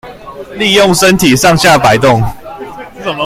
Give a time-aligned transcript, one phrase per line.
[0.55, 2.23] 利用身體上下矲動